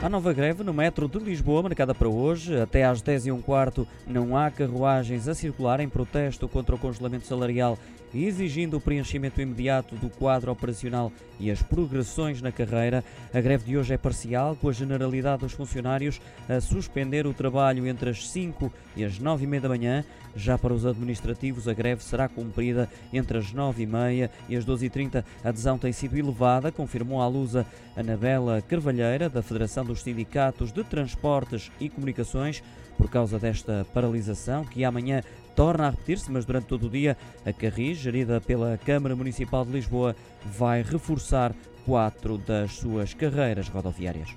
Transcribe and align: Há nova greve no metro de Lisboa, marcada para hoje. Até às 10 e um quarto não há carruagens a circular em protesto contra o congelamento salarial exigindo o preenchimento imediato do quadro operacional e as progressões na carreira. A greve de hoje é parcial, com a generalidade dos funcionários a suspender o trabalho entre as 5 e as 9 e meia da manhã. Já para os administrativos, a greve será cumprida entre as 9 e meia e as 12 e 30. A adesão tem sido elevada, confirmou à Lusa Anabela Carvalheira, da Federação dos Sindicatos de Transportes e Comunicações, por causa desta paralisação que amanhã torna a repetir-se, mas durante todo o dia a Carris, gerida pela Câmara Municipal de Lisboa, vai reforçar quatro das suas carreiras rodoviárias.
Há 0.00 0.08
nova 0.08 0.32
greve 0.32 0.62
no 0.62 0.72
metro 0.72 1.08
de 1.08 1.18
Lisboa, 1.18 1.64
marcada 1.64 1.92
para 1.92 2.08
hoje. 2.08 2.56
Até 2.56 2.84
às 2.84 3.02
10 3.02 3.26
e 3.26 3.32
um 3.32 3.42
quarto 3.42 3.86
não 4.06 4.36
há 4.36 4.48
carruagens 4.48 5.26
a 5.26 5.34
circular 5.34 5.80
em 5.80 5.88
protesto 5.88 6.48
contra 6.48 6.76
o 6.76 6.78
congelamento 6.78 7.26
salarial 7.26 7.76
exigindo 8.14 8.76
o 8.76 8.80
preenchimento 8.80 9.40
imediato 9.40 9.94
do 9.96 10.08
quadro 10.08 10.50
operacional 10.50 11.12
e 11.38 11.50
as 11.50 11.62
progressões 11.62 12.40
na 12.40 12.50
carreira. 12.50 13.04
A 13.32 13.40
greve 13.40 13.64
de 13.64 13.76
hoje 13.76 13.94
é 13.94 13.98
parcial, 13.98 14.56
com 14.56 14.68
a 14.68 14.72
generalidade 14.72 15.42
dos 15.42 15.52
funcionários 15.52 16.20
a 16.48 16.60
suspender 16.60 17.26
o 17.26 17.34
trabalho 17.34 17.86
entre 17.86 18.10
as 18.10 18.28
5 18.28 18.72
e 18.96 19.04
as 19.04 19.18
9 19.18 19.44
e 19.44 19.46
meia 19.46 19.60
da 19.60 19.68
manhã. 19.68 20.04
Já 20.34 20.56
para 20.56 20.72
os 20.72 20.86
administrativos, 20.86 21.66
a 21.66 21.74
greve 21.74 22.02
será 22.02 22.28
cumprida 22.28 22.88
entre 23.12 23.38
as 23.38 23.52
9 23.52 23.82
e 23.82 23.86
meia 23.86 24.30
e 24.48 24.56
as 24.56 24.64
12 24.64 24.86
e 24.86 24.90
30. 24.90 25.24
A 25.42 25.48
adesão 25.48 25.78
tem 25.78 25.92
sido 25.92 26.16
elevada, 26.16 26.70
confirmou 26.70 27.20
à 27.20 27.26
Lusa 27.26 27.66
Anabela 27.96 28.62
Carvalheira, 28.62 29.28
da 29.28 29.42
Federação 29.42 29.84
dos 29.98 30.04
Sindicatos 30.04 30.72
de 30.72 30.84
Transportes 30.84 31.70
e 31.80 31.88
Comunicações, 31.88 32.62
por 32.96 33.10
causa 33.10 33.38
desta 33.38 33.86
paralisação 33.92 34.64
que 34.64 34.84
amanhã 34.84 35.22
torna 35.54 35.86
a 35.86 35.90
repetir-se, 35.90 36.30
mas 36.30 36.44
durante 36.44 36.66
todo 36.66 36.86
o 36.86 36.90
dia 36.90 37.16
a 37.44 37.52
Carris, 37.52 37.98
gerida 37.98 38.40
pela 38.40 38.78
Câmara 38.78 39.16
Municipal 39.16 39.64
de 39.64 39.72
Lisboa, 39.72 40.14
vai 40.44 40.82
reforçar 40.82 41.54
quatro 41.84 42.38
das 42.38 42.72
suas 42.74 43.14
carreiras 43.14 43.68
rodoviárias. 43.68 44.28